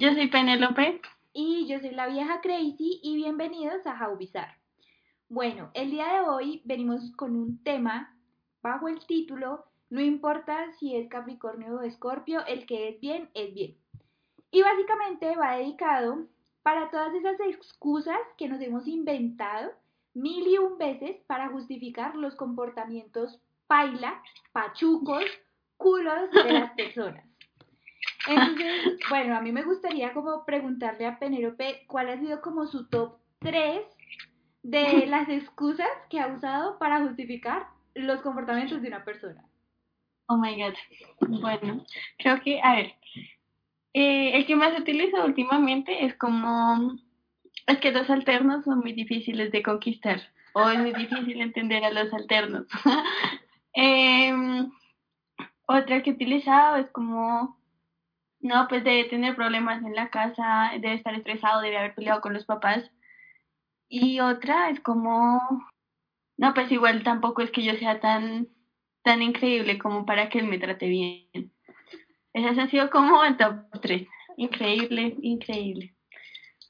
[0.00, 1.02] Yo soy Penélope.
[1.34, 4.56] Y yo soy la vieja Crazy y bienvenidos a How Bizarre.
[5.28, 8.16] Bueno, el día de hoy venimos con un tema
[8.62, 13.52] bajo el título No importa si es Capricornio o Escorpio, el que es bien es
[13.52, 13.76] bien.
[14.50, 16.26] Y básicamente va dedicado
[16.62, 19.70] para todas esas excusas que nos hemos inventado
[20.14, 24.22] mil y un veces para justificar los comportamientos paila,
[24.52, 25.24] pachucos,
[25.76, 27.29] culos de las personas.
[28.28, 32.88] Entonces, bueno, a mí me gustaría como preguntarle a Penélope cuál ha sido como su
[32.88, 33.82] top 3
[34.62, 39.44] de las excusas que ha usado para justificar los comportamientos de una persona.
[40.26, 40.74] Oh my god.
[41.40, 41.84] Bueno,
[42.18, 42.94] creo que, a ver,
[43.94, 46.96] eh, el que más utilizo últimamente es como,
[47.66, 50.20] es que los alternos son muy difíciles de conquistar
[50.52, 52.66] o es muy difícil entender a los alternos.
[53.72, 54.68] Em,
[55.66, 57.56] otra que he utilizado es como,
[58.40, 62.32] no, pues debe tener problemas en la casa, debe estar estresado, debe haber peleado con
[62.32, 62.90] los papás.
[63.88, 65.40] Y otra es como,
[66.38, 68.48] no, pues igual tampoco es que yo sea tan,
[69.02, 71.52] tan increíble como para que él me trate bien.
[72.32, 74.08] Esas han sido como el top 3.
[74.36, 75.94] Increíble, increíble.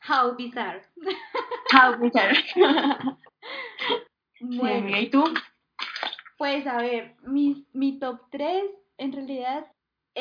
[0.08, 0.82] How bizarre.
[1.72, 2.42] How bizarre.
[4.40, 5.22] bueno, ¿y tú?
[6.36, 8.64] Pues a ver, mi, mi top 3
[8.96, 9.66] en realidad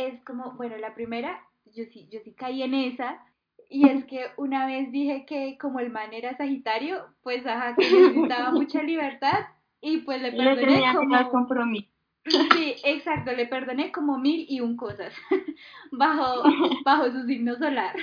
[0.08, 3.23] es como, bueno, la primera, yo sí, yo sí caí en esa,
[3.69, 7.89] y es que una vez dije que como el man era Sagitario, pues ajá, que
[7.91, 9.45] necesitaba mucha libertad,
[9.81, 11.30] y pues le perdoné le como...
[11.30, 11.89] compromiso.
[12.25, 15.14] Sí, exacto, le perdoné como mil y un cosas
[15.91, 16.44] bajo,
[16.86, 17.95] bajo su signo solar.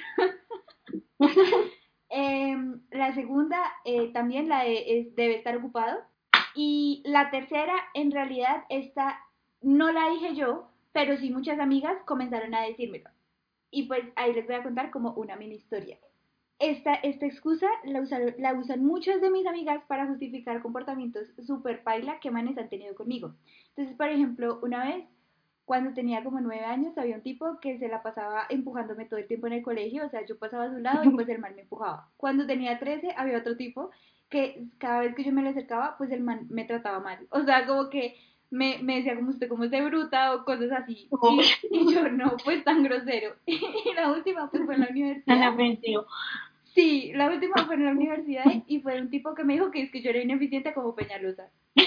[2.08, 5.98] Em, la segunda eh, también la es, debe estar ocupado.
[6.54, 9.20] Y la tercera, en realidad, esta
[9.60, 13.10] no la dije yo, pero sí muchas amigas comenzaron a decírmelo.
[13.70, 15.98] Y pues ahí les voy a contar como una mini historia.
[16.58, 21.82] Esta, esta excusa la usan, la usan muchas de mis amigas para justificar comportamientos súper
[21.82, 23.34] paila que manes han tenido conmigo.
[23.68, 25.04] Entonces, por ejemplo, una vez,
[25.66, 29.26] cuando tenía como nueve años, había un tipo que se la pasaba empujándome todo el
[29.26, 31.54] tiempo en el colegio, o sea, yo pasaba a su lado y pues el man
[31.54, 32.08] me empujaba.
[32.16, 33.90] Cuando tenía trece, había otro tipo
[34.30, 37.26] que cada vez que yo me le acercaba, pues el man me trataba mal.
[37.28, 38.16] O sea, como que
[38.50, 41.08] me, me decía como usted como es de bruta o cosas así.
[41.70, 43.36] Y, yo no, pues tan grosero.
[43.46, 45.52] Y, la última pues fue en la universidad.
[46.74, 49.82] Sí, la última fue en la universidad y fue un tipo que me dijo que
[49.82, 51.50] es que yo era ineficiente como Peñalosa.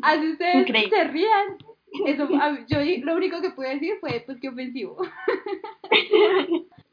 [0.00, 1.58] Así ustedes se rían.
[2.06, 2.28] Eso,
[2.68, 4.98] yo lo único que pude decir fue pues que ofensivo.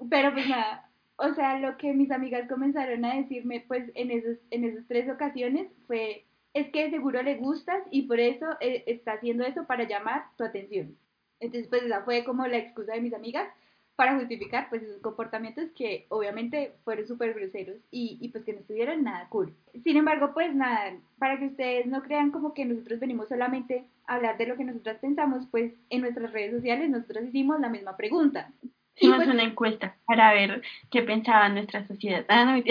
[0.09, 4.37] Pero pues nada, o sea, lo que mis amigas comenzaron a decirme, pues, en, esos,
[4.51, 9.13] en esas tres ocasiones fue, es que seguro le gustas y por eso eh, está
[9.13, 10.97] haciendo eso para llamar tu atención.
[11.39, 13.47] Entonces, pues, esa fue como la excusa de mis amigas
[13.95, 18.59] para justificar, pues, esos comportamientos que obviamente fueron súper groseros y, y, pues, que no
[18.59, 19.55] estuvieron nada cool.
[19.83, 24.15] Sin embargo, pues, nada, para que ustedes no crean como que nosotros venimos solamente a
[24.15, 27.95] hablar de lo que nosotras pensamos, pues, en nuestras redes sociales nosotros hicimos la misma
[27.95, 28.51] pregunta.
[28.95, 32.25] Hicimos pues una encuesta para ver qué pensaba nuestra sociedad.
[32.29, 32.57] Ah, no,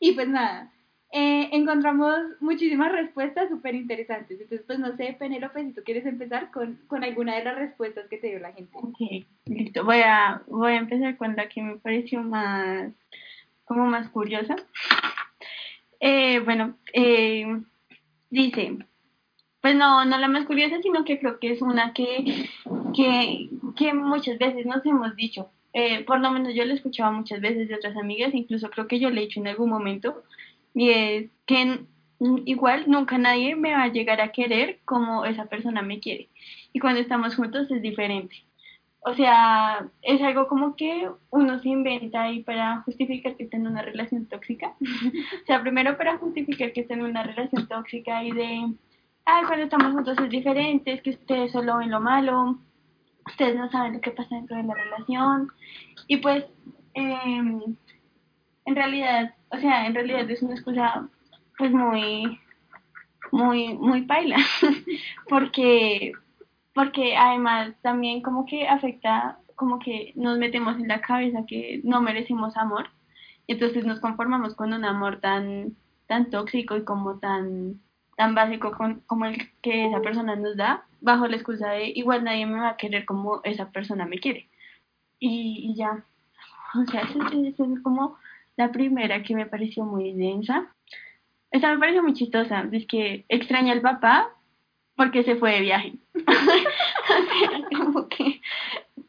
[0.00, 0.72] y pues nada,
[1.12, 4.40] eh, encontramos muchísimas respuestas súper interesantes.
[4.40, 8.08] Entonces, pues no sé, Penélope, si tú quieres empezar con, con alguna de las respuestas
[8.08, 8.72] que te dio la gente.
[8.74, 8.98] Ok,
[9.46, 9.84] listo.
[9.84, 12.92] Voy a, voy a empezar con la que me pareció más,
[13.64, 14.56] como más curiosa.
[16.00, 17.62] Eh, bueno, eh,
[18.30, 18.76] dice,
[19.66, 22.48] pues no, no la más curiosa, sino que creo que es una que,
[22.94, 25.50] que, que muchas veces nos hemos dicho.
[25.72, 29.00] Eh, por lo menos yo la escuchaba muchas veces de otras amigas, incluso creo que
[29.00, 30.22] yo le he dicho en algún momento,
[30.72, 31.80] y es que
[32.44, 36.28] igual nunca nadie me va a llegar a querer como esa persona me quiere.
[36.72, 38.36] Y cuando estamos juntos es diferente.
[39.00, 43.66] O sea, es algo como que uno se inventa ahí para justificar que está en
[43.66, 44.76] una relación tóxica.
[45.42, 48.76] o sea, primero para justificar que está en una relación tóxica y de
[49.26, 52.58] ay, cuando estamos juntos es diferente, es que ustedes solo ven lo malo,
[53.26, 55.48] ustedes no saben lo que pasa dentro de la relación.
[56.06, 56.44] Y pues,
[56.94, 57.76] em,
[58.64, 61.08] en realidad, o sea, en realidad es una excusa
[61.58, 62.40] pues muy,
[63.32, 64.36] muy, muy paila,
[65.28, 66.12] porque,
[66.74, 72.00] porque además también como que afecta, como que nos metemos en la cabeza que no
[72.00, 72.90] merecemos amor,
[73.48, 77.80] entonces nos conformamos con un amor tan, tan tóxico y como tan
[78.16, 78.76] tan básico
[79.06, 82.70] como el que esa persona nos da, bajo la excusa de igual nadie me va
[82.70, 84.48] a querer como esa persona me quiere.
[85.18, 86.04] Y, ya,
[86.74, 88.18] o sea, esa, es como
[88.56, 90.66] la primera que me pareció muy densa.
[91.50, 94.30] Esa me pareció muy chistosa, es que extraña al papá
[94.96, 95.92] porque se fue de viaje.
[96.14, 98.40] o sea, como que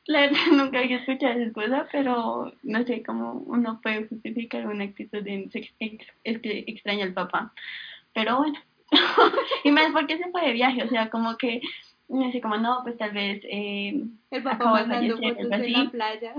[0.05, 4.85] la verdad nunca había escuchado esa cosa, pero no sé cómo uno puede justificar una
[4.85, 5.49] actitud de
[6.23, 7.53] es que extraña al papá.
[8.13, 8.59] Pero bueno,
[9.63, 11.61] y más porque se fue de viaje, o sea, como que
[12.07, 14.01] me sé como no, pues tal vez eh,
[14.31, 16.33] el papá mandando fotos en la playa.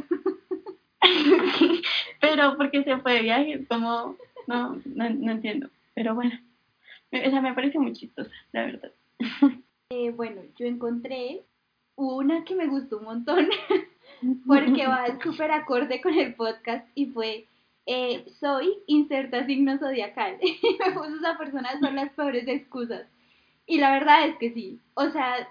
[2.20, 4.16] pero porque se fue de viaje, como
[4.46, 5.68] no, no, no entiendo.
[5.94, 6.38] Pero bueno,
[7.10, 8.92] esa me parece muy chistosa, la verdad.
[9.90, 11.40] Eh, bueno, yo encontré
[11.96, 13.48] una que me gustó un montón
[14.46, 17.46] porque va súper acorde con el podcast y fue
[17.90, 20.36] eh, soy inserta signo zodiacal.
[20.42, 23.06] me puso esa persona son las peores excusas.
[23.66, 24.78] Y la verdad es que sí.
[24.92, 25.48] O sea,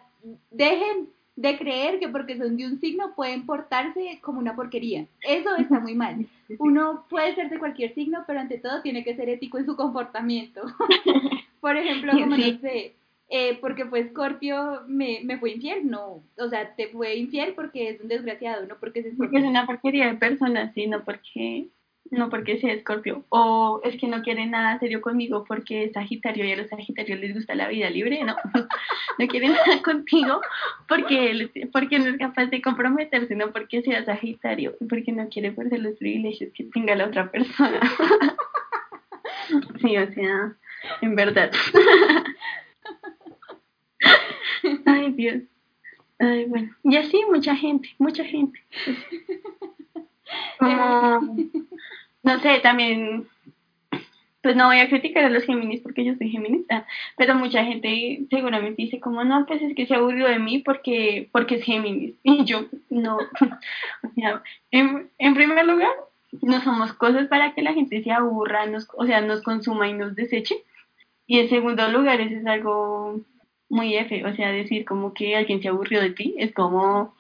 [0.51, 5.07] dejen de creer que porque son de un signo pueden portarse como una porquería.
[5.21, 6.27] Eso está muy mal.
[6.59, 9.75] Uno puede ser de cualquier signo, pero ante todo tiene que ser ético en su
[9.75, 10.61] comportamiento.
[11.59, 12.93] Por ejemplo, como no sé,
[13.29, 16.23] eh, porque fue Scorpio, me, me fue infiel, no.
[16.37, 19.65] O sea, te fue infiel porque es un desgraciado, no porque es Porque es una
[19.65, 21.67] porquería de persona, sí, no porque,
[22.11, 23.25] no porque sea Scorpio.
[23.29, 27.19] O es que no quiere nada serio conmigo porque es Sagitario y a los Sagitarios
[27.19, 28.35] les gusta la vida libre, no.
[29.19, 30.41] no quiere nada contigo
[30.87, 35.79] porque, porque no es capaz de comprometerse, no porque sea Sagitario, porque no quiere perder
[35.79, 37.79] los privilegios que tenga la otra persona.
[39.81, 40.55] sí, o sea,
[41.01, 41.51] en verdad.
[44.85, 45.43] Ay, Dios.
[46.19, 46.75] Ay, bueno.
[46.83, 48.59] Y así mucha gente, mucha gente.
[50.59, 51.35] Como,
[52.23, 53.27] no sé, también,
[54.41, 56.85] pues no voy a criticar a los Géminis porque yo soy Géminis, ah,
[57.15, 61.29] pero mucha gente seguramente dice como, no, pues es que se aburrió de mí porque,
[61.31, 62.15] porque es Géminis.
[62.23, 63.17] Y yo, no.
[64.03, 65.91] o sea, en, en primer lugar,
[66.41, 69.93] no somos cosas para que la gente se aburra, nos, o sea, nos consuma y
[69.93, 70.63] nos deseche.
[71.25, 73.21] Y en segundo lugar, eso es algo
[73.69, 77.15] muy F, o sea, decir como que alguien se aburrió de ti es como,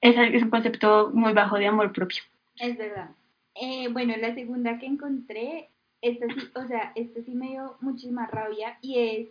[0.00, 2.22] es, es un concepto muy bajo de amor propio.
[2.58, 3.10] Es verdad.
[3.54, 5.70] Eh, bueno, la segunda que encontré,
[6.00, 9.28] esta sí, o sea, esta sí me dio muchísima rabia y es,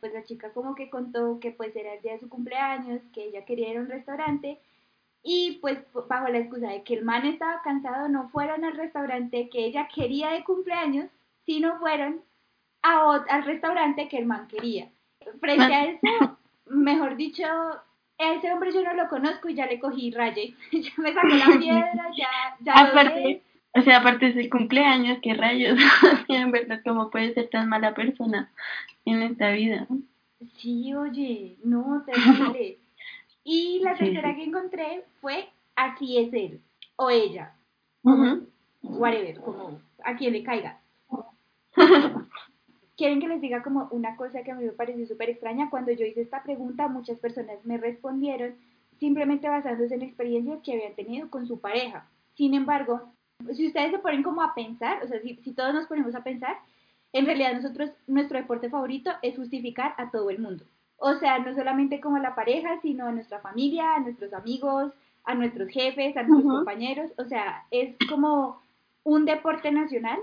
[0.00, 3.24] pues la chica como que contó que pues era el día de su cumpleaños, que
[3.24, 4.58] ella quería ir a un restaurante
[5.22, 5.78] y pues
[6.08, 9.88] bajo la excusa de que el man estaba cansado, no fueron al restaurante que ella
[9.94, 11.10] quería de cumpleaños,
[11.44, 12.22] sino fueron
[12.82, 14.90] a, al restaurante que el man quería
[15.40, 17.44] frente a eso, mejor dicho,
[18.20, 20.54] ese hombre yo no lo conozco y ya le cogí raye.
[20.72, 23.42] ya me sacó la piedra, ya, ya aparte,
[23.74, 25.78] O sea, aparte es el cumpleaños, qué rayos.
[26.28, 28.50] en verdad, ¿cómo puede ser tan mala persona
[29.04, 29.86] en esta vida?
[30.58, 32.78] Sí, oye, no, terrible.
[33.44, 36.60] y la tercera que encontré fue Aquí es él,
[36.96, 37.54] o ella,
[38.82, 40.78] whatever, como a quien le caiga.
[43.00, 45.70] Quieren que les diga como una cosa que a mí me pareció súper extraña.
[45.70, 48.56] Cuando yo hice esta pregunta, muchas personas me respondieron
[48.98, 52.06] simplemente basándose en experiencias que habían tenido con su pareja.
[52.34, 53.10] Sin embargo,
[53.54, 56.22] si ustedes se ponen como a pensar, o sea, si, si todos nos ponemos a
[56.22, 56.58] pensar,
[57.14, 60.66] en realidad nosotros, nuestro deporte favorito es justificar a todo el mundo.
[60.98, 64.92] O sea, no solamente como a la pareja, sino a nuestra familia, a nuestros amigos,
[65.24, 67.10] a nuestros jefes, a nuestros compañeros.
[67.16, 68.60] O sea, es como
[69.04, 70.18] un deporte nacional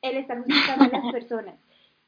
[0.00, 1.56] el estar justificando a las personas.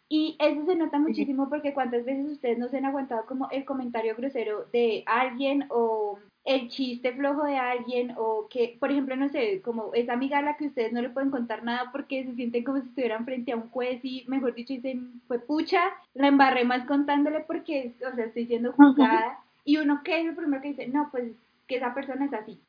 [0.09, 3.65] Y eso se nota muchísimo porque cuántas veces ustedes no se han aguantado como el
[3.65, 9.29] comentario grosero de alguien o el chiste flojo de alguien o que, por ejemplo, no
[9.29, 12.35] sé, como esa amiga a la que ustedes no le pueden contar nada porque se
[12.37, 15.81] sienten como si estuvieran frente a un juez y, mejor dicho, dicen, fue pucha,
[16.15, 19.41] la embarré más contándole porque, o sea, estoy siendo juzgada.
[19.65, 21.33] Y uno que es el primero que dice, no, pues
[21.67, 22.61] que esa persona es así.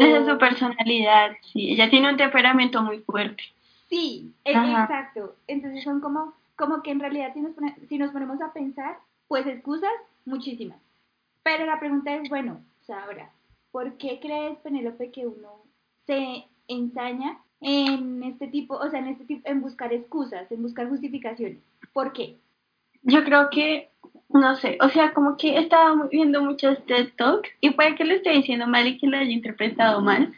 [0.00, 3.42] Esa es su personalidad, sí, ella tiene un temperamento muy fuerte.
[3.88, 5.36] Sí, e, exacto.
[5.46, 7.52] Entonces son como como que en realidad si nos,
[7.88, 9.90] si nos ponemos a pensar, pues excusas
[10.24, 10.78] muchísimas.
[11.42, 13.30] Pero la pregunta es, bueno, ahora,
[13.70, 15.62] ¿por qué crees, Penélope, que uno
[16.06, 20.88] se ensaña en este tipo, o sea, en este tipo, en buscar excusas, en buscar
[20.88, 21.58] justificaciones?
[21.92, 22.36] ¿Por qué?
[23.02, 23.90] Yo creo que,
[24.30, 28.14] no sé, o sea, como que estaba viendo muchos TED Talks y puede que lo
[28.14, 30.32] esté diciendo mal y que lo haya interpretado mal,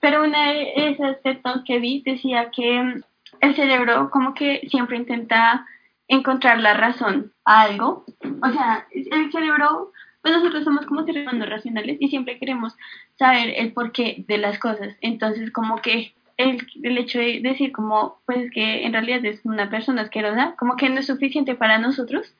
[0.00, 3.02] pero una de esas TED Talks que vi decía que
[3.40, 5.66] el cerebro como que siempre intenta
[6.08, 8.04] encontrar la razón a algo.
[8.42, 12.76] O sea, el cerebro, pues nosotros somos como seres humanos racionales y siempre queremos
[13.16, 14.96] saber el porqué de las cosas.
[15.00, 19.70] Entonces, como que el, el hecho de decir como, pues que en realidad es una
[19.70, 22.34] persona asquerosa, como que no es suficiente para nosotros.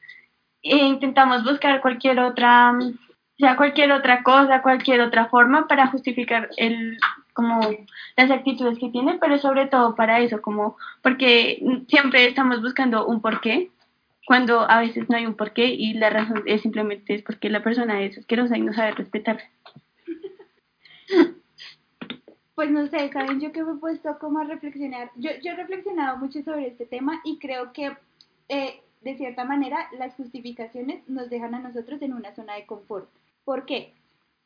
[0.62, 2.76] E intentamos buscar cualquier otra,
[3.38, 6.98] sea cualquier otra cosa, cualquier otra forma para justificar el
[7.32, 7.60] como
[8.16, 13.20] las actitudes que tiene, pero sobre todo para eso, como porque siempre estamos buscando un
[13.20, 13.70] porqué
[14.26, 17.62] cuando a veces no hay un porqué y la razón es simplemente es porque la
[17.62, 19.40] persona es asquerosa y no sabe respetar.
[22.54, 23.40] Pues no sé, ¿saben?
[23.40, 25.10] Yo que me he puesto como a reflexionar.
[25.16, 27.96] Yo, yo he reflexionado mucho sobre este tema y creo que
[28.50, 33.08] eh, de cierta manera las justificaciones nos dejan a nosotros en una zona de confort.
[33.44, 33.94] ¿Por qué?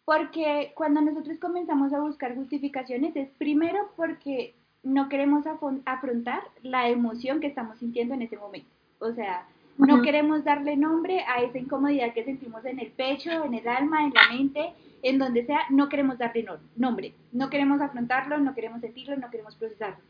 [0.05, 5.45] Porque cuando nosotros comenzamos a buscar justificaciones es primero porque no queremos
[5.87, 8.69] afrontar la emoción que estamos sintiendo en ese momento.
[8.99, 9.47] O sea,
[9.79, 14.05] no queremos darle nombre a esa incomodidad que sentimos en el pecho, en el alma,
[14.05, 16.47] en la mente, en donde sea, no queremos darle
[16.77, 17.15] nombre.
[17.33, 20.05] No queremos afrontarlo, no queremos sentirlo, no queremos procesarlo.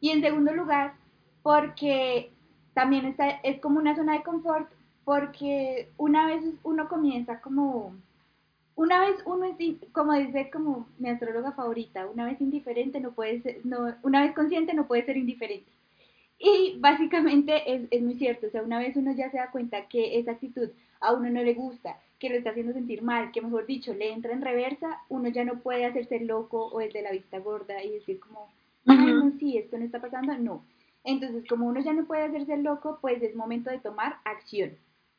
[0.00, 0.94] Y en segundo lugar,
[1.42, 2.30] porque
[2.72, 4.70] también está, es como una zona de confort,
[5.04, 7.94] porque una vez uno comienza como
[8.76, 9.56] una vez uno es,
[9.92, 14.34] como dice como mi astróloga favorita, una vez indiferente no puede ser, no, una vez
[14.34, 15.70] consciente no puede ser indiferente.
[16.38, 19.88] Y básicamente es, es muy cierto, o sea, una vez uno ya se da cuenta
[19.88, 20.68] que esa actitud
[21.00, 24.12] a uno no le gusta, que lo está haciendo sentir mal, que mejor dicho, le
[24.12, 27.82] entra en reversa, uno ya no puede hacerse loco o el de la vista gorda
[27.82, 28.48] y decir como,
[28.86, 30.64] ay, no, sí, esto no está pasando, no.
[31.04, 34.70] Entonces, como uno ya no puede hacerse loco, pues es momento de tomar acción.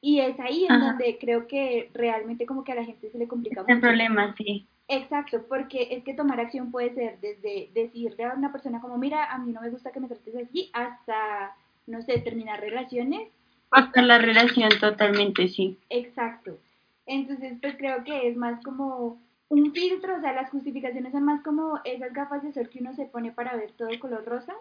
[0.02, 3.28] Y es ahí en donde creo que realmente como que a la gente se le
[3.28, 3.74] complica mucho.
[3.74, 4.68] El problema, sí.
[4.88, 9.32] Exacto, porque es que tomar acción puede ser desde decirle a una persona como, mira,
[9.32, 11.56] a mí no me gusta que me trates así, hasta,
[11.88, 13.30] no sé, terminar relaciones.
[13.72, 15.80] Hasta la relación totalmente, sí.
[15.90, 16.60] Exacto.
[17.08, 21.42] Entonces, pues creo que es más como un filtro, o sea, las justificaciones son más
[21.42, 24.54] como esas gafas de sol que uno se pone para ver todo color rosa,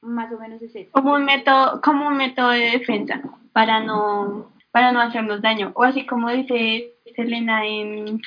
[0.00, 0.90] más o menos es eso.
[0.92, 3.20] Como un método, como un método de defensa,
[3.52, 5.70] para no para no hacernos daño.
[5.74, 8.20] O así como dice Selena en,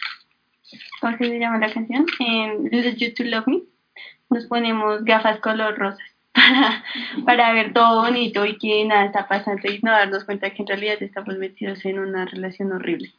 [1.02, 2.06] ¿cómo se llama la canción?
[2.20, 3.62] En Let You To Love Me,
[4.30, 6.16] nos ponemos gafas color rosas
[7.26, 10.68] para, ver todo bonito y que nada está pasando y no darnos cuenta que en
[10.68, 13.12] realidad estamos metidos en una relación horrible.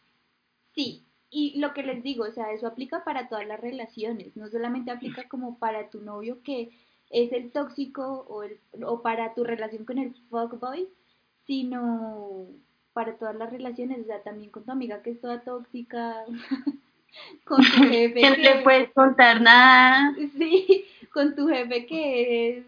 [0.74, 4.48] Sí, y lo que les digo, o sea, eso aplica para todas las relaciones, no
[4.48, 6.70] solamente aplica como para tu novio que
[7.10, 10.88] es el tóxico o, el, o para tu relación con el fuckboy,
[11.46, 12.48] sino
[12.96, 16.24] para todas las relaciones, o sea, también con tu amiga que es toda tóxica,
[17.44, 20.14] con tu jefe que no le puedes contar nada.
[20.38, 22.64] Sí, con tu jefe que es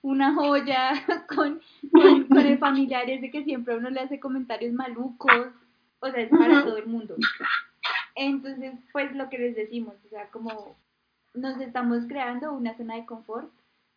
[0.00, 0.92] una joya,
[1.34, 5.48] con, con, el familiar ese que siempre uno le hace comentarios malucos,
[5.98, 7.16] o sea, es para todo el mundo.
[8.14, 10.76] Entonces, pues lo que les decimos, o sea, como
[11.34, 13.50] nos estamos creando una zona de confort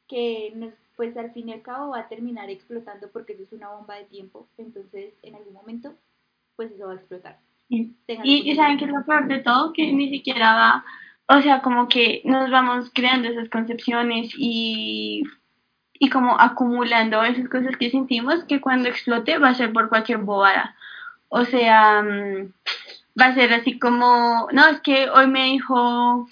[0.07, 3.53] que nos pues al fin y al cabo va a terminar explotando porque eso es
[3.53, 5.93] una bomba de tiempo, entonces en algún momento
[6.57, 7.39] pues eso va a explotar.
[7.69, 10.85] Y, y, saben que es lo peor de todo, que ni siquiera va,
[11.27, 15.23] o sea, como que nos vamos creando esas concepciones y,
[15.93, 20.19] y como acumulando esas cosas que sentimos que cuando explote va a ser por cualquier
[20.19, 20.75] bobada.
[21.29, 22.53] O sea, mm,
[23.19, 26.27] va a ser así como, no, es que hoy me dijo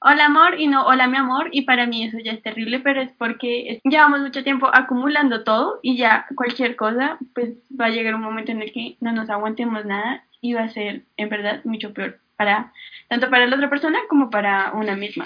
[0.00, 3.00] hola amor y no hola mi amor y para mí eso ya es terrible, pero
[3.00, 8.14] es porque llevamos mucho tiempo acumulando todo y ya cualquier cosa pues va a llegar
[8.14, 11.64] un momento en el que no nos aguantemos nada y va a ser en verdad
[11.64, 12.72] mucho peor para
[13.08, 15.24] tanto para la otra persona como para una misma.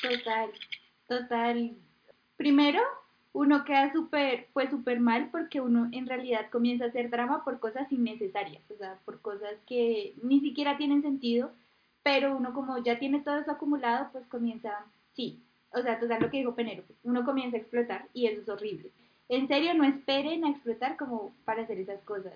[0.00, 0.50] Total,
[1.06, 1.72] total.
[2.36, 2.80] Primero,
[3.32, 7.58] uno queda súper, pues súper mal porque uno en realidad comienza a hacer drama por
[7.58, 11.52] cosas innecesarias, o sea, por cosas que ni siquiera tienen sentido
[12.04, 14.70] pero uno como ya tiene todo eso acumulado, pues comienza,
[15.14, 15.40] sí,
[15.72, 18.90] o sea, total lo que dijo Penélope, uno comienza a explotar y eso es horrible.
[19.28, 22.34] En serio, no esperen a explotar como para hacer esas cosas.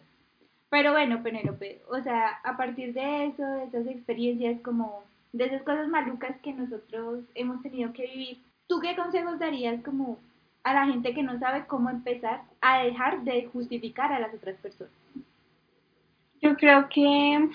[0.70, 5.62] Pero bueno, Penélope, o sea, a partir de eso, de esas experiencias como, de esas
[5.62, 10.18] cosas malucas que nosotros hemos tenido que vivir, ¿tú qué consejos darías como
[10.64, 14.56] a la gente que no sabe cómo empezar a dejar de justificar a las otras
[14.56, 14.92] personas?
[16.40, 17.50] Yo creo que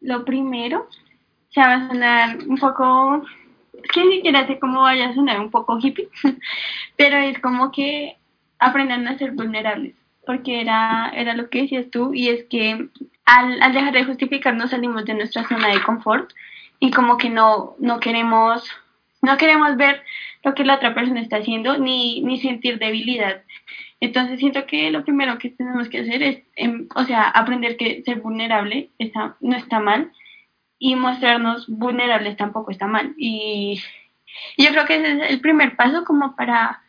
[0.00, 0.86] lo primero
[1.50, 3.24] o sea, va a sonar un poco,
[3.82, 6.08] es que ni siquiera sé cómo vaya a sonar un poco hippie,
[6.96, 8.16] pero es como que
[8.60, 12.88] aprendan a ser vulnerables, porque era, era lo que decías tú, y es que
[13.24, 16.32] al, al dejar de justificarnos salimos de nuestra zona de confort
[16.78, 18.70] y como que no, no queremos,
[19.20, 20.02] no queremos ver
[20.44, 23.42] lo que la otra persona está haciendo ni, ni sentir debilidad.
[24.00, 28.02] Entonces siento que lo primero que tenemos que hacer es, em, o sea, aprender que
[28.04, 30.10] ser vulnerable está, no está mal
[30.80, 33.14] y mostrarnos vulnerables tampoco está mal.
[33.16, 33.80] Y,
[34.56, 36.82] yo creo que ese es el primer paso como para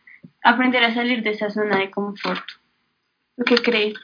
[0.43, 2.43] aprender a salir de esa zona de confort.
[3.36, 3.95] ¿Lo que crees?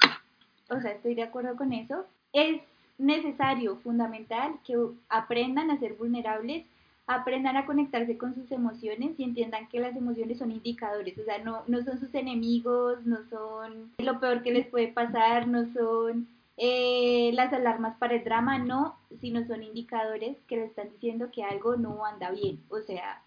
[0.69, 2.05] O sea, estoy de acuerdo con eso.
[2.33, 2.61] Es
[2.97, 4.75] necesario, fundamental, que
[5.09, 6.65] aprendan a ser vulnerables
[7.07, 11.37] aprendan a conectarse con sus emociones y entiendan que las emociones son indicadores, o sea,
[11.37, 16.27] no, no son sus enemigos, no son lo peor que les puede pasar, no son
[16.57, 21.43] eh, las alarmas para el drama, no, sino son indicadores que les están diciendo que
[21.43, 23.21] algo no anda bien, o sea,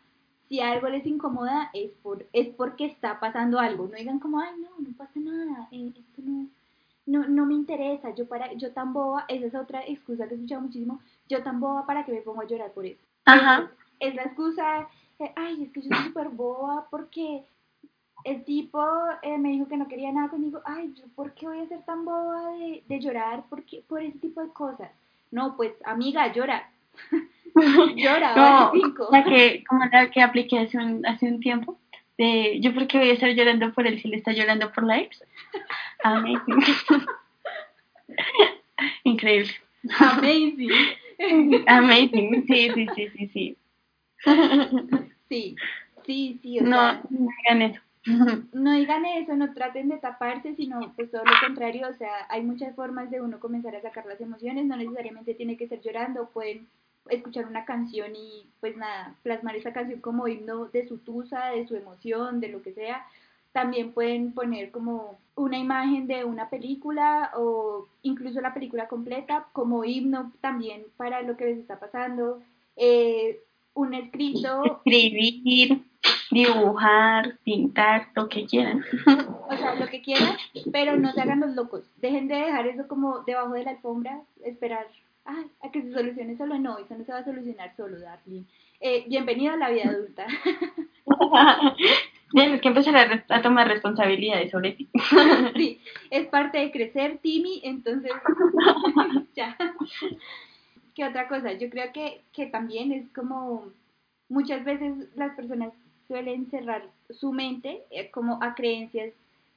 [0.49, 4.51] si algo les incomoda es por es porque está pasando algo, no digan como, ay,
[4.59, 6.49] no, no pasa nada, eh, esto no,
[7.07, 10.37] no, no me interesa, yo para, yo tan boba, esa es otra excusa que he
[10.37, 13.01] escuchado muchísimo, yo tan boba para que me pongo a llorar por eso.
[13.27, 13.71] Ajá.
[14.01, 14.89] Es la excusa,
[15.37, 17.45] ay, es que yo soy súper boba porque
[18.25, 18.83] el tipo
[19.23, 21.83] eh, me dijo que no quería nada conmigo, ay, ¿yo ¿por qué voy a ser
[21.85, 23.83] tan boba de, de llorar por, qué?
[23.89, 24.91] por ese tipo de cosas?
[25.31, 26.71] No, pues, amiga, llora.
[27.97, 29.09] llora, No, vale cinco.
[29.11, 31.79] la que, como la que apliqué hace un, hace un tiempo,
[32.19, 35.17] de yo porque voy a estar llorando por él si le está llorando por likes.
[36.05, 36.61] Amazing.
[39.05, 39.53] Increíble.
[39.99, 40.71] Amazing.
[41.67, 42.45] Amazing.
[42.47, 43.57] Sí, sí, sí, sí, sí.
[45.29, 45.57] Sí,
[46.07, 47.81] sí, sí, o No, sea, no hagan eso.
[48.05, 52.43] No digan eso, no traten de taparse, sino pues todo lo contrario, o sea, hay
[52.43, 56.31] muchas formas de uno comenzar a sacar las emociones, no necesariamente tiene que ser llorando,
[56.31, 56.67] pueden
[57.09, 61.67] escuchar una canción y pues nada, plasmar esa canción como himno de su tusa, de
[61.67, 63.07] su emoción, de lo que sea.
[63.53, 69.85] También pueden poner como una imagen de una película o incluso la película completa como
[69.85, 72.41] himno también para lo que les está pasando.
[72.77, 73.41] Eh,
[73.75, 75.83] un escrito Escribir,
[76.31, 78.85] dibujar, pintar, lo que quieran.
[79.49, 80.37] o sea, lo que quieran,
[80.73, 81.83] pero no se hagan los locos.
[81.97, 84.87] Dejen de dejar eso como debajo de la alfombra, esperar
[85.25, 86.59] ay, a que se solucione solo.
[86.59, 88.45] No, eso no se va a solucionar solo, Darling.
[88.81, 90.27] Eh, bienvenido a la vida adulta.
[92.33, 94.89] Tienes que empezar a tomar responsabilidades sobre ti.
[95.57, 95.81] sí,
[96.11, 98.13] es parte de crecer, Timmy, entonces
[99.35, 99.57] ya.
[100.95, 101.53] ¿Qué otra cosa?
[101.55, 103.73] Yo creo que, que también es como
[104.29, 105.73] muchas veces las personas
[106.11, 109.13] suelen cerrar su mente eh, como a creencias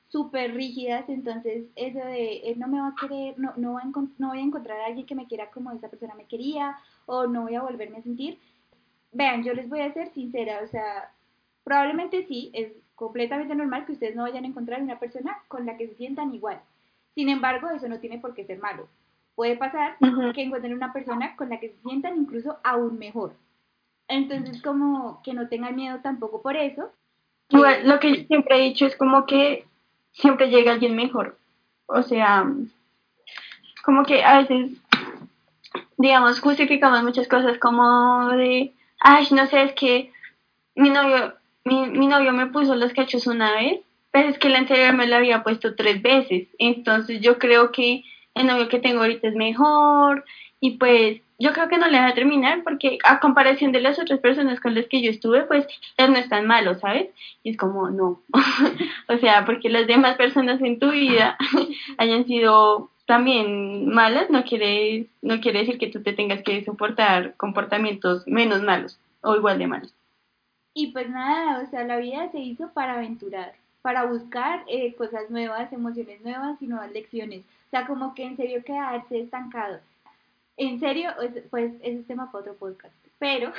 [0.08, 3.86] súper rígidas, entonces eso de él no me va a querer, no, no, va a
[4.20, 7.26] no voy a encontrar a alguien que me quiera como esa persona me quería o
[7.26, 8.38] no voy a volverme a sentir.
[9.12, 11.12] Vean, yo les voy a ser sincera, o sea,
[11.64, 15.76] probablemente sí, es completamente normal que ustedes no vayan a encontrar una persona con la
[15.76, 16.62] que se sientan igual.
[17.16, 18.88] Sin embargo, eso no tiene por qué ser malo.
[19.34, 19.98] Puede pasar
[20.36, 23.34] que encuentren una persona con la que se sientan incluso aún mejor.
[24.08, 26.92] Entonces, como que no tengan miedo tampoco por eso.
[27.50, 29.66] Igual, lo que yo siempre he dicho es como que
[30.12, 31.38] siempre llega alguien mejor.
[31.86, 32.46] O sea,
[33.84, 34.72] como que a veces,
[35.98, 40.12] digamos, justificamos muchas cosas como de, ay, no sé, es que
[40.76, 41.34] mi novio,
[41.66, 45.08] mi, mi novio me puso los cachos una vez, pero es que el anterior me
[45.08, 46.48] lo había puesto tres veces.
[46.58, 48.04] Entonces yo creo que
[48.36, 50.26] el novio que tengo ahorita es mejor
[50.64, 54.00] y pues yo creo que no le va a terminar porque a comparación de las
[54.00, 57.10] otras personas con las que yo estuve, pues él no es tan malo, ¿sabes?
[57.44, 58.22] Y es como, no.
[59.10, 61.38] o sea, porque las demás personas en tu vida
[61.98, 67.36] hayan sido también malas, no quiere, no quiere decir que tú te tengas que soportar
[67.36, 69.94] comportamientos menos malos o igual de malos.
[70.74, 75.30] Y pues nada, o sea, la vida se hizo para aventurar, para buscar eh, cosas
[75.30, 77.42] nuevas, emociones nuevas y nuevas lecciones.
[77.68, 79.82] O sea, como que en serio quedarse estancado.
[80.58, 82.94] En serio, es- pues ese es tema para otro podcast.
[83.20, 83.52] Pero,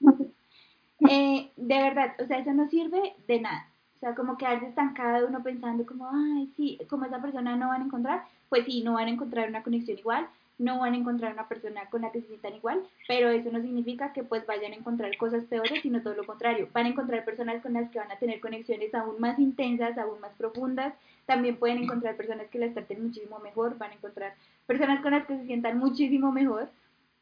[1.10, 3.66] eh, de verdad, o sea, eso no sirve de nada.
[3.96, 7.82] O sea, como quedarse estancado uno pensando como, ay, sí, como esa persona no van
[7.82, 10.26] a encontrar, pues sí, no van a encontrar una conexión igual,
[10.58, 13.60] no van a encontrar una persona con la que se sientan igual, pero eso no
[13.60, 16.68] significa que pues vayan a encontrar cosas peores, sino todo lo contrario.
[16.72, 20.20] Van a encontrar personas con las que van a tener conexiones aún más intensas, aún
[20.20, 20.94] más profundas.
[21.26, 24.34] También pueden encontrar personas que las traten muchísimo mejor, van a encontrar
[24.66, 26.68] personas con las que se sientan muchísimo mejor.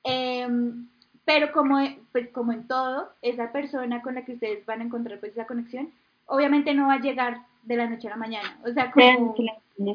[0.04, 0.86] Em,
[1.24, 1.78] pero como,
[2.12, 5.46] pues, como en todo, esa persona con la que ustedes van a encontrar pues esa
[5.46, 5.90] conexión,
[6.26, 8.58] obviamente no va a llegar de la noche a la mañana.
[8.64, 9.34] O sea, como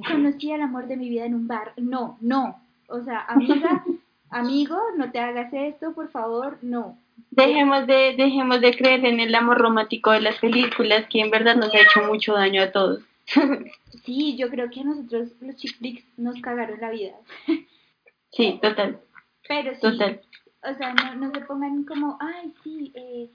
[0.08, 1.74] conocí al amor de mi vida en un bar.
[1.78, 2.60] No, no.
[2.88, 3.84] O sea, amiga,
[4.30, 6.98] amigo, no te hagas esto, por favor, no.
[7.32, 11.56] Dejemos de, dejemos de creer en el amor romántico de las películas que en verdad
[11.56, 13.04] nos ha hecho mucho daño a todos.
[14.06, 17.14] Sí, yo creo que a nosotros los chick flicks nos cagaron la vida.
[18.32, 19.02] sí, total,
[19.48, 20.22] Pero sí, total.
[20.64, 23.30] o sea, no, no se pongan como, ay, sí, eh,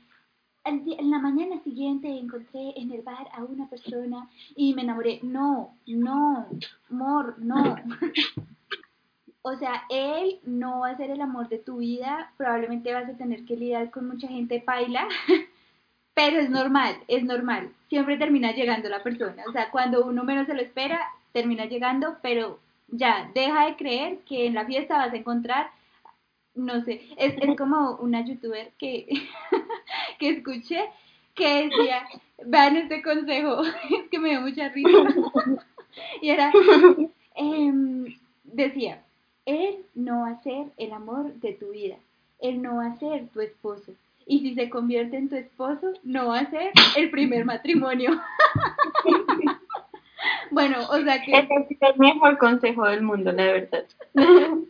[0.65, 5.21] en la mañana siguiente encontré en el bar a una persona y me enamoré.
[5.23, 6.47] No, no,
[6.91, 7.77] amor, no.
[9.43, 13.17] O sea, él no va a ser el amor de tu vida, probablemente vas a
[13.17, 15.09] tener que lidiar con mucha gente paila,
[16.15, 17.73] pero es normal, es normal.
[17.91, 19.43] Siempre termina llegando la persona.
[19.47, 21.01] O sea, cuando uno menos se lo espera,
[21.33, 25.71] termina llegando, pero ya, deja de creer que en la fiesta vas a encontrar
[26.55, 29.07] no sé, es, es como una youtuber que,
[30.19, 30.89] que escuché
[31.35, 32.07] que decía,
[32.45, 34.89] vean este consejo, es que me dio mucha risa.
[36.21, 36.53] y era,
[37.35, 39.03] em, decía,
[39.47, 41.97] él no va a ser el amor de tu vida,
[42.41, 43.93] él no va a ser tu esposo.
[44.31, 48.13] Y si se convierte en tu esposo, no va a ser el primer matrimonio.
[50.53, 51.33] bueno, o sea que...
[51.33, 53.85] Ese es el mejor consejo del mundo, la verdad.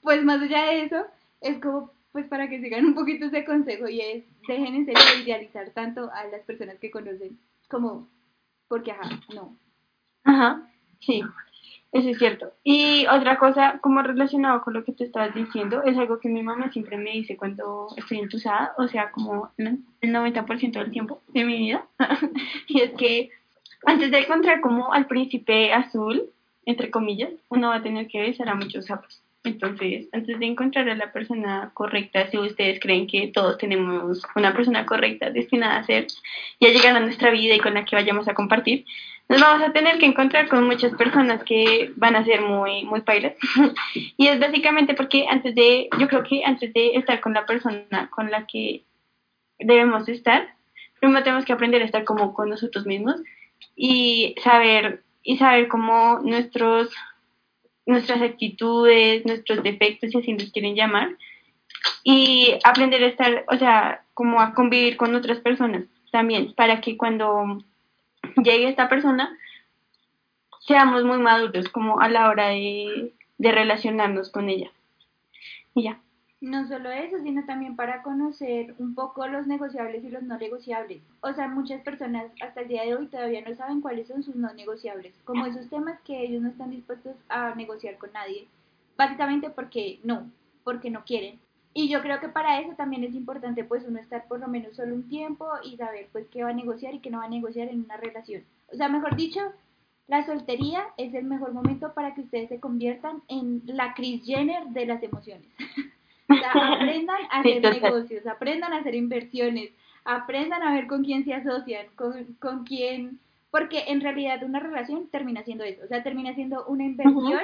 [0.00, 1.04] pues más allá de eso,
[1.42, 5.02] es como pues para que sigan un poquito ese consejo y es dejen en serio
[5.14, 8.08] de idealizar tanto a las personas que conocen como
[8.68, 9.54] porque ajá, no.
[10.24, 10.66] Ajá,
[11.00, 11.22] sí,
[11.92, 12.52] eso es cierto.
[12.64, 16.42] Y otra cosa, como relacionado con lo que te estabas diciendo, es algo que mi
[16.42, 21.44] mamá siempre me dice cuando estoy entusada, o sea, como el 90% del tiempo de
[21.44, 21.86] mi vida,
[22.66, 23.30] y es que
[23.84, 26.30] antes de encontrar como al príncipe azul,
[26.64, 29.21] entre comillas, uno va a tener que besar a muchos sapos.
[29.44, 34.54] Entonces, antes de encontrar a la persona correcta, si ustedes creen que todos tenemos una
[34.54, 36.06] persona correcta destinada a ser
[36.60, 38.84] y a llegar a nuestra vida y con la que vayamos a compartir,
[39.28, 43.00] nos vamos a tener que encontrar con muchas personas que van a ser muy, muy
[43.00, 43.34] pailas.
[44.16, 48.10] y es básicamente porque antes de, yo creo que antes de estar con la persona
[48.10, 48.84] con la que
[49.58, 50.54] debemos estar,
[51.00, 53.20] primero tenemos que aprender a estar como con nosotros mismos
[53.74, 56.94] y saber, y saber cómo nuestros
[57.86, 61.16] nuestras actitudes, nuestros defectos, si así nos quieren llamar,
[62.04, 66.96] y aprender a estar, o sea, como a convivir con otras personas también, para que
[66.96, 67.58] cuando
[68.36, 69.36] llegue esta persona
[70.60, 74.70] seamos muy maduros como a la hora de, de relacionarnos con ella.
[75.74, 76.00] Y ya.
[76.42, 81.00] No solo eso, sino también para conocer un poco los negociables y los no negociables.
[81.20, 84.34] O sea, muchas personas hasta el día de hoy todavía no saben cuáles son sus
[84.34, 88.48] no negociables, como esos temas que ellos no están dispuestos a negociar con nadie,
[88.96, 90.32] básicamente porque no,
[90.64, 91.38] porque no quieren.
[91.74, 94.74] Y yo creo que para eso también es importante pues uno estar por lo menos
[94.74, 97.28] solo un tiempo y saber pues qué va a negociar y qué no va a
[97.28, 98.42] negociar en una relación.
[98.72, 99.40] O sea, mejor dicho,
[100.08, 104.66] la soltería es el mejor momento para que ustedes se conviertan en la Kris Jenner
[104.70, 105.46] de las emociones.
[106.52, 109.70] aprendan a hacer negocios, aprendan a hacer inversiones,
[110.04, 113.18] aprendan a ver con quién se asocian, con, con quién,
[113.50, 117.40] porque en realidad una relación termina siendo eso, o sea, termina siendo una inversión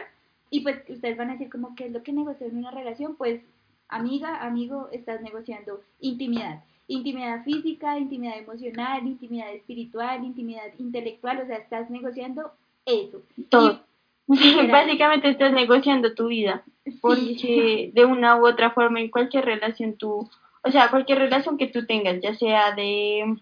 [0.50, 3.16] y pues ustedes van a decir como, ¿qué es lo que negoció en una relación?
[3.16, 3.42] Pues
[3.88, 6.64] amiga, amigo, estás negociando intimidad.
[6.86, 12.52] Intimidad física, intimidad emocional, intimidad espiritual, intimidad intelectual, o sea, estás negociando
[12.86, 13.22] eso.
[13.50, 13.82] Todo.
[14.70, 16.62] Básicamente estás negociando tu vida,
[17.00, 20.28] porque de una u otra forma en cualquier relación tú,
[20.62, 23.36] o sea, cualquier relación que tú tengas, ya sea de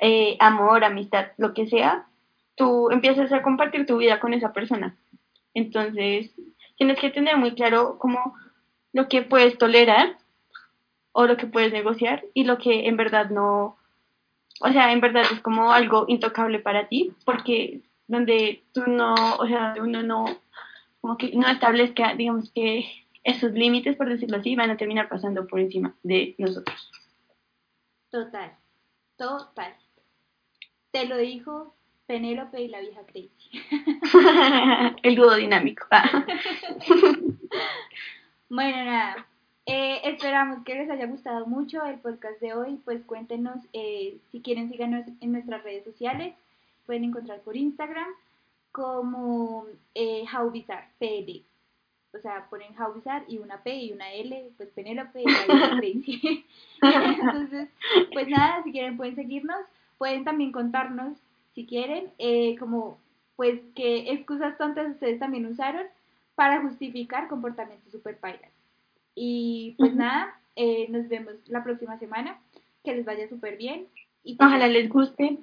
[0.00, 2.06] eh, amor, amistad, lo que sea,
[2.54, 4.96] tú empiezas a compartir tu vida con esa persona.
[5.54, 6.30] Entonces,
[6.78, 8.34] tienes que tener muy claro como
[8.92, 10.18] lo que puedes tolerar
[11.10, 13.76] o lo que puedes negociar y lo que en verdad no,
[14.60, 19.46] o sea, en verdad es como algo intocable para ti, porque donde tú no, o
[19.46, 20.24] sea, uno no,
[21.00, 22.84] como que no establezca, digamos que
[23.22, 26.90] esos límites, por decirlo así, van a terminar pasando por encima de nosotros.
[28.10, 28.56] Total,
[29.16, 29.76] total.
[30.90, 33.30] Te lo dijo Penélope y la vieja Crazy.
[35.04, 35.86] El dúo dinámico.
[38.48, 39.28] bueno, nada.
[39.66, 42.80] Eh, esperamos que les haya gustado mucho el podcast de hoy.
[42.84, 46.34] Pues cuéntenos eh, si quieren síganos en nuestras redes sociales
[46.90, 48.08] pueden encontrar por Instagram
[48.72, 50.24] como eh,
[50.98, 51.44] PL.
[52.12, 55.24] O sea, ponen How y una P y una L, pues Penélope y
[56.82, 57.68] Entonces,
[58.12, 59.60] pues nada, si quieren pueden seguirnos.
[59.98, 61.16] Pueden también contarnos,
[61.54, 62.98] si quieren, eh, como
[63.36, 65.86] pues qué excusas tontas ustedes también usaron
[66.34, 68.50] para justificar comportamientos super pairas.
[69.14, 72.40] Y pues nada, eh, nos vemos la próxima semana.
[72.82, 73.86] Que les vaya súper bien.
[74.24, 75.38] Y pues Ojalá les guste.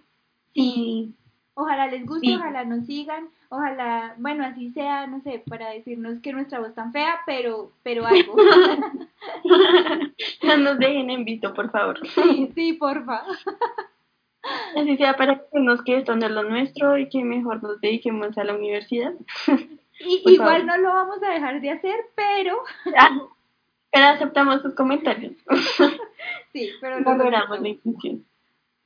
[0.53, 1.13] Sí.
[1.59, 6.31] Ojalá les guste, ojalá nos sigan, ojalá, bueno, así sea, no sé, para decirnos que
[6.31, 8.35] nuestra voz tan fea, pero, pero algo.
[10.43, 11.97] no nos dejen en visto, por favor.
[12.09, 13.23] Sí, sí, porfa.
[14.75, 17.81] Así sea para que nos que esto no es lo nuestro y que mejor nos
[17.81, 19.15] dediquemos a la universidad.
[19.99, 22.61] Y, igual no lo vamos a dejar de hacer, pero...
[22.95, 23.19] Ah,
[23.91, 25.33] pero aceptamos sus comentarios.
[26.53, 28.25] Sí, pero no logramos la intención.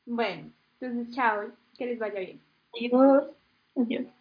[0.05, 2.39] Bueno, entonces chao, que les vaya bien.
[2.75, 3.29] Adiós.
[3.77, 4.11] Adiós.